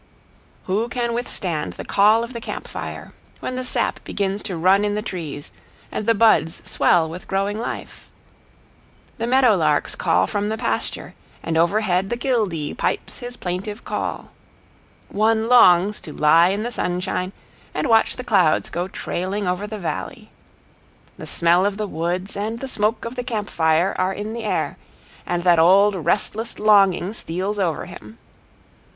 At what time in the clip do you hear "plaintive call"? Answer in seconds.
13.37-14.31